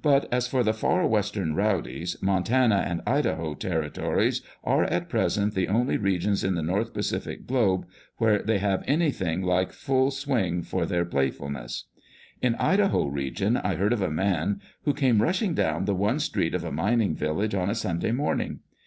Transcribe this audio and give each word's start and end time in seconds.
But 0.00 0.26
as 0.32 0.46
for 0.48 0.64
the 0.64 0.72
Far 0.72 1.06
Western 1.06 1.54
rowdies, 1.54 2.16
Montana 2.22 2.82
and 2.88 3.02
Idaho 3.06 3.52
territories 3.54 4.40
are 4.64 4.84
at 4.84 5.10
present 5.10 5.54
the 5.54 5.68
only 5.68 5.98
regions 5.98 6.42
in 6.42 6.54
the 6.54 6.62
North 6.62 6.94
Pacific 6.94 7.46
globe 7.46 7.84
where 8.16 8.38
they 8.42 8.56
have 8.58 8.82
anything 8.86 9.42
like 9.42 9.72
full 9.74 10.10
swing 10.10 10.62
for 10.62 10.86
their 10.86 11.04
playful 11.04 11.50
ness. 11.50 11.84
In 12.40 12.54
Idaho 12.54 13.04
region, 13.08 13.58
I 13.58 13.74
heard 13.74 13.92
of 13.92 14.00
a 14.00 14.10
man 14.10 14.62
who 14.84 14.94
came 14.94 15.20
rushing 15.20 15.52
down 15.52 15.84
the 15.84 15.94
one 15.94 16.20
street 16.20 16.54
of 16.54 16.64
a 16.64 16.72
mining 16.72 17.14
village 17.14 17.54
on 17.54 17.68
a 17.68 17.74
Sunday 17.74 18.12
morning. 18.12 18.60